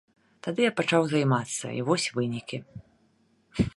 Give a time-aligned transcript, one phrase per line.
[0.45, 2.57] Тады я пачаў займацца, і вось вынікі.